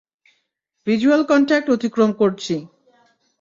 [0.87, 2.55] Visual contact অতিক্রম করছি।